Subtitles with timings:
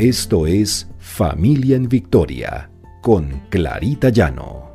[0.00, 2.70] Esto es Familia en Victoria
[3.02, 4.74] con Clarita Llano.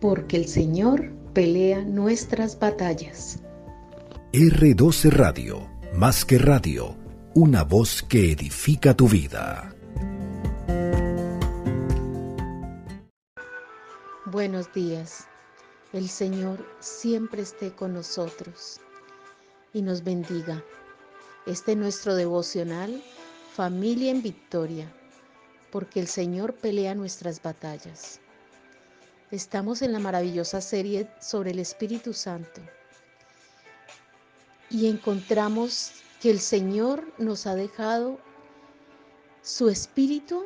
[0.00, 3.40] Porque el Señor pelea nuestras batallas.
[4.32, 6.94] R12 Radio, más que radio,
[7.34, 9.74] una voz que edifica tu vida.
[14.26, 15.26] Buenos días.
[15.92, 18.80] El Señor siempre esté con nosotros
[19.72, 20.62] y nos bendiga.
[21.44, 23.02] Este es nuestro devocional
[23.56, 24.86] Familia en Victoria,
[25.72, 28.20] porque el Señor pelea nuestras batallas.
[29.30, 32.60] Estamos en la maravillosa serie sobre el Espíritu Santo
[34.68, 38.20] y encontramos que el Señor nos ha dejado
[39.40, 40.44] su Espíritu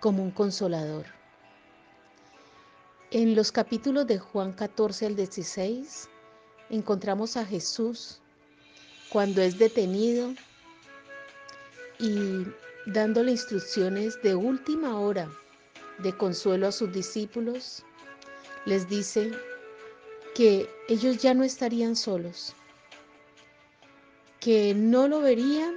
[0.00, 1.06] como un consolador.
[3.12, 6.08] En los capítulos de Juan 14 al 16
[6.68, 8.18] encontramos a Jesús
[9.08, 10.34] cuando es detenido
[12.00, 12.46] y
[12.86, 15.30] dándole instrucciones de última hora
[15.98, 17.84] de consuelo a sus discípulos,
[18.64, 19.32] les dice
[20.34, 22.54] que ellos ya no estarían solos,
[24.40, 25.76] que no lo verían,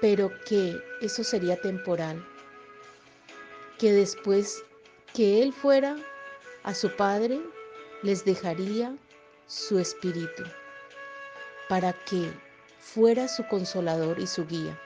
[0.00, 2.24] pero que eso sería temporal,
[3.78, 4.62] que después
[5.12, 5.96] que Él fuera
[6.62, 7.40] a su Padre,
[8.02, 8.96] les dejaría
[9.46, 10.44] su espíritu
[11.68, 12.32] para que
[12.78, 14.78] fuera su consolador y su guía.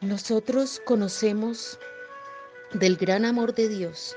[0.00, 1.78] Nosotros conocemos
[2.72, 4.16] del gran amor de Dios,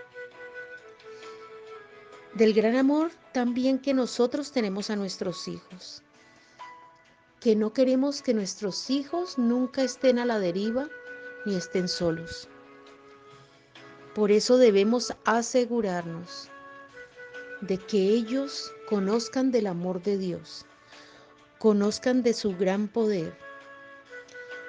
[2.36, 6.02] del gran amor también que nosotros tenemos a nuestros hijos,
[7.42, 10.88] que no queremos que nuestros hijos nunca estén a la deriva
[11.46, 12.48] ni estén solos.
[14.16, 16.48] Por eso debemos asegurarnos
[17.60, 20.66] de que ellos conozcan del amor de Dios,
[21.60, 23.38] conozcan de su gran poder,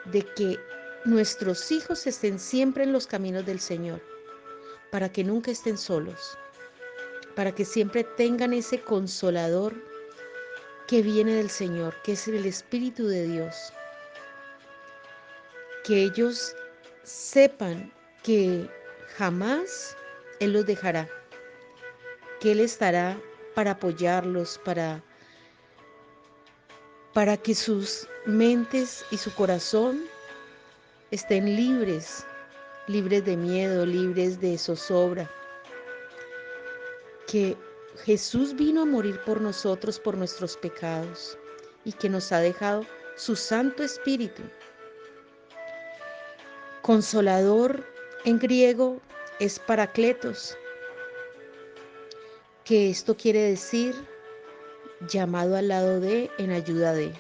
[0.07, 0.59] de que
[1.05, 4.01] nuestros hijos estén siempre en los caminos del Señor,
[4.91, 6.37] para que nunca estén solos,
[7.35, 9.75] para que siempre tengan ese consolador
[10.87, 13.73] que viene del Señor, que es el Espíritu de Dios.
[15.85, 16.55] Que ellos
[17.03, 17.93] sepan
[18.23, 18.69] que
[19.17, 19.97] jamás
[20.41, 21.09] Él los dejará
[22.45, 23.19] que Él estará
[23.55, 25.03] para apoyarlos, para,
[27.15, 30.05] para que sus mentes y su corazón
[31.11, 32.27] estén libres,
[32.87, 35.31] libres de miedo, libres de zozobra.
[37.27, 37.57] Que
[38.05, 41.39] Jesús vino a morir por nosotros, por nuestros pecados,
[41.85, 42.85] y que nos ha dejado
[43.17, 44.43] su Santo Espíritu.
[46.83, 47.85] Consolador
[48.25, 49.01] en griego
[49.41, 50.57] es paracletos,
[52.65, 53.95] que esto quiere decir
[55.09, 57.13] llamado al lado de, en ayuda de.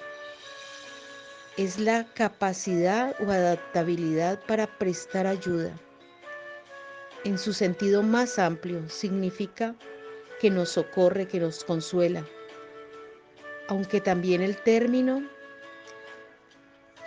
[1.57, 5.73] Es la capacidad o adaptabilidad para prestar ayuda.
[7.23, 9.77] En su sentido más amplio, significa
[10.41, 12.27] que nos socorre, que nos consuela.
[13.69, 15.23] Aunque también el término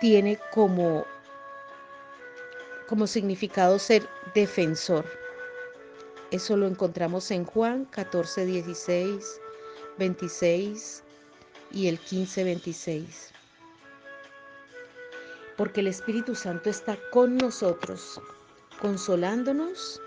[0.00, 1.04] tiene como,
[2.88, 5.04] como significado ser defensor.
[6.30, 9.40] Eso lo encontramos en Juan 14, 16,
[9.98, 11.04] 26
[11.70, 13.34] y el 15, 26.
[15.58, 18.20] Porque el Espíritu Santo está con nosotros,
[18.80, 20.00] consolándonos,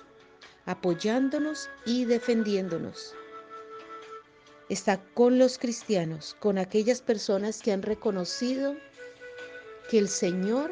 [0.65, 3.13] apoyándonos y defendiéndonos.
[4.69, 8.75] Está con los cristianos, con aquellas personas que han reconocido
[9.89, 10.71] que el Señor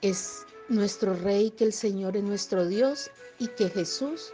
[0.00, 4.32] es nuestro Rey, que el Señor es nuestro Dios y que Jesús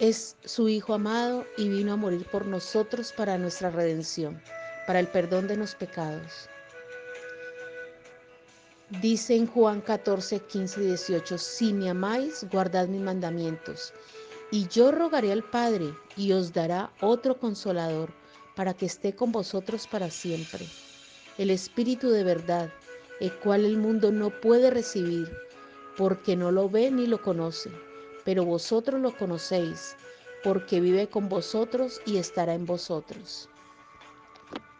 [0.00, 4.42] es su Hijo amado y vino a morir por nosotros para nuestra redención,
[4.88, 6.48] para el perdón de los pecados.
[9.00, 13.92] Dice en Juan 14, 15 y 18, si me amáis, guardad mis mandamientos,
[14.50, 18.12] y yo rogaré al Padre y os dará otro consolador
[18.54, 20.66] para que esté con vosotros para siempre,
[21.38, 22.70] el Espíritu de verdad
[23.20, 25.34] el cual el mundo no puede recibir,
[25.96, 27.70] porque no lo ve ni lo conoce,
[28.24, 29.96] pero vosotros lo conocéis,
[30.42, 33.48] porque vive con vosotros y estará en vosotros.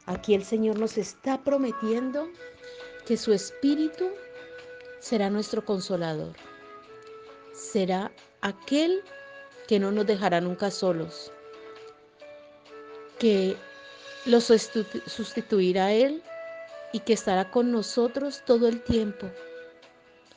[0.07, 2.29] Aquí el Señor nos está prometiendo
[3.07, 4.11] que su Espíritu
[4.99, 6.35] será nuestro consolador,
[7.53, 8.11] será
[8.41, 9.03] aquel
[9.69, 11.33] que no nos dejará nunca solos,
[13.19, 13.57] que
[14.27, 16.23] los sustituirá a Él
[16.93, 19.31] y que estará con nosotros todo el tiempo.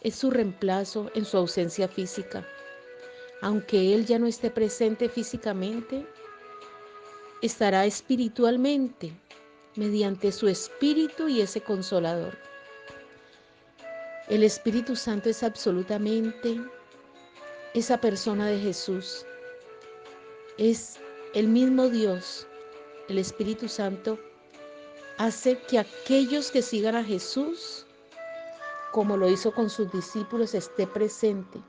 [0.02, 2.46] Es su reemplazo en su ausencia física.
[3.42, 6.06] Aunque Él ya no esté presente físicamente,
[7.42, 9.13] estará espiritualmente
[9.75, 12.38] mediante su Espíritu y ese consolador.
[14.29, 16.62] El Espíritu Santo es absolutamente
[17.74, 19.25] esa persona de Jesús.
[20.57, 21.00] Es
[21.33, 22.45] el mismo Dios.
[23.07, 24.19] El Espíritu Santo
[25.18, 27.85] hace que aquellos que sigan a Jesús,
[28.91, 31.62] como lo hizo con sus discípulos, esté presente,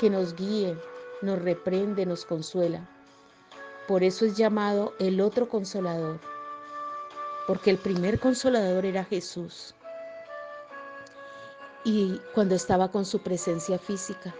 [0.00, 0.76] que nos guíe,
[1.20, 2.90] nos reprende, nos consuela.
[3.86, 6.18] Por eso es llamado el otro consolador,
[7.46, 9.76] porque el primer consolador era Jesús.
[11.84, 14.34] Y cuando estaba con su presencia física,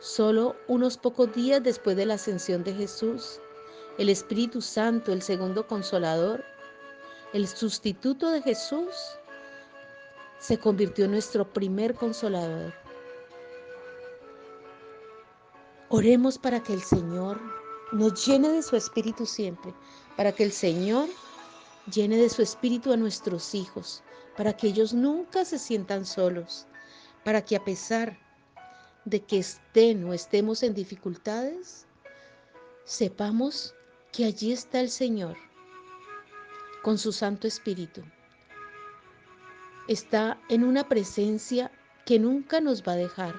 [0.00, 3.40] solo unos pocos días después de la ascensión de Jesús,
[3.98, 6.44] el Espíritu Santo, el segundo consolador,
[7.32, 8.94] el sustituto de Jesús,
[10.38, 12.72] se convirtió en nuestro primer consolador.
[15.88, 17.40] Oremos para que el Señor
[17.92, 19.72] nos llene de su Espíritu siempre,
[20.16, 21.08] para que el Señor
[21.92, 24.02] llene de su Espíritu a nuestros hijos,
[24.36, 26.66] para que ellos nunca se sientan solos,
[27.24, 28.18] para que a pesar
[29.04, 31.86] de que estén o estemos en dificultades,
[32.84, 33.74] sepamos
[34.12, 35.36] que allí está el Señor
[36.82, 38.02] con su Santo Espíritu.
[39.88, 41.70] Está en una presencia
[42.04, 43.34] que nunca nos va a dejar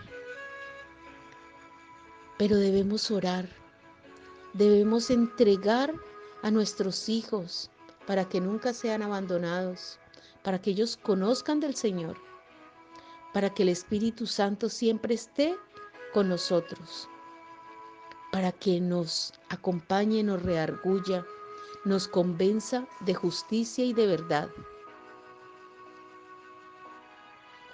[2.37, 3.49] pero debemos orar,
[4.53, 5.93] debemos entregar
[6.43, 7.71] a nuestros hijos
[8.05, 9.99] para que nunca sean abandonados,
[10.47, 12.15] para que ellos conozcan del Señor,
[13.33, 15.57] para que el Espíritu Santo siempre esté
[16.13, 17.09] con nosotros,
[18.31, 21.25] para que nos acompañe, nos reargulla,
[21.83, 24.49] nos convenza de justicia y de verdad.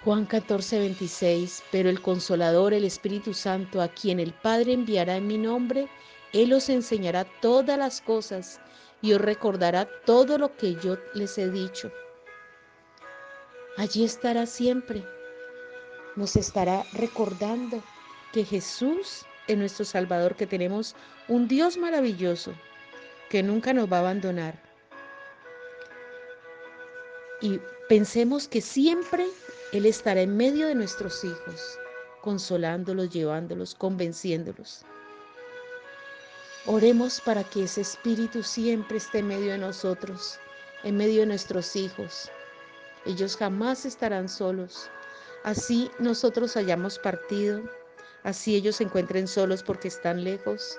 [0.02, 5.28] Juan 14, 26, pero el consolador, el Espíritu Santo, a quien el Padre enviará en
[5.28, 5.88] mi nombre,
[6.32, 8.60] Él os enseñará todas las cosas
[9.00, 11.92] y os recordará todo lo que yo les he dicho.
[13.76, 15.04] Allí estará siempre.
[16.16, 17.82] Nos estará recordando
[18.32, 20.94] que Jesús es nuestro Salvador, que tenemos
[21.28, 22.54] un Dios maravilloso
[23.28, 24.62] que nunca nos va a abandonar.
[27.40, 29.26] Y pensemos que siempre
[29.72, 31.78] él estará en medio de nuestros hijos,
[32.22, 34.82] consolándolos, llevándolos, convenciéndolos.
[36.66, 40.38] Oremos para que ese Espíritu siempre esté en medio de nosotros,
[40.84, 42.30] en medio de nuestros hijos.
[43.06, 44.90] Ellos jamás estarán solos.
[45.42, 47.62] Así nosotros hayamos partido,
[48.22, 50.78] así ellos se encuentren solos porque están lejos.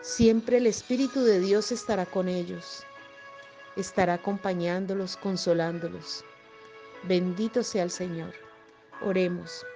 [0.00, 2.84] Siempre el Espíritu de Dios estará con ellos,
[3.74, 6.24] estará acompañándolos, consolándolos.
[7.02, 8.32] Bendito sea el Señor.
[9.02, 9.66] Oremos.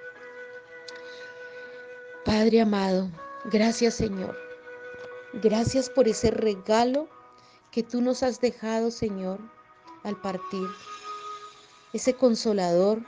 [2.24, 3.10] Padre amado,
[3.46, 4.36] gracias Señor.
[5.42, 7.08] Gracias por ese regalo
[7.70, 9.40] que tú nos has dejado, Señor,
[10.04, 10.68] al partir.
[11.92, 13.02] Ese consolador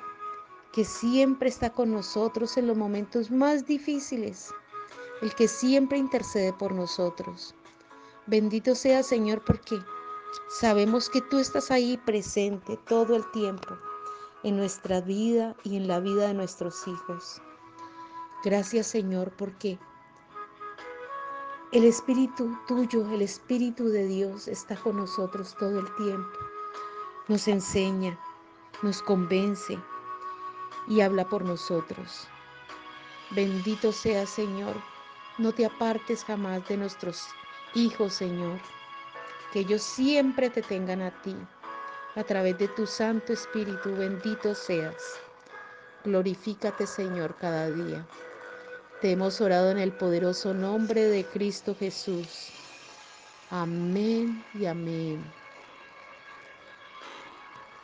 [0.72, 4.52] que siempre está con nosotros en los momentos más difíciles,
[5.22, 7.54] el que siempre intercede por nosotros.
[8.26, 9.76] Bendito sea, Señor, porque
[10.48, 13.76] sabemos que tú estás ahí presente todo el tiempo
[14.44, 17.42] en nuestra vida y en la vida de nuestros hijos.
[18.42, 19.78] Gracias Señor porque
[21.72, 26.38] el Espíritu tuyo, el Espíritu de Dios está con nosotros todo el tiempo.
[27.28, 28.18] Nos enseña,
[28.82, 29.78] nos convence
[30.88, 32.28] y habla por nosotros.
[33.30, 34.74] Bendito sea Señor,
[35.38, 37.28] no te apartes jamás de nuestros
[37.74, 38.58] hijos Señor,
[39.52, 41.36] que ellos siempre te tengan a ti
[42.16, 45.20] a través de tu Santo Espíritu, bendito seas.
[46.04, 48.06] Glorifícate, Señor, cada día.
[49.00, 52.50] Te hemos orado en el poderoso nombre de Cristo Jesús.
[53.50, 55.39] Amén y amén.